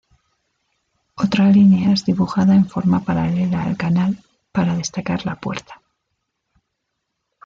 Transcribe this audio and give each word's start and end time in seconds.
Otra 1.13 1.51
línea 1.51 1.91
es 1.93 2.05
dibujada 2.05 2.55
en 2.55 2.67
forma 2.67 3.01
paralela 3.05 3.61
al 3.63 3.77
canal 3.77 4.17
para 4.51 4.73
destacar 4.73 5.27
la 5.27 5.35
puerta. 5.35 5.79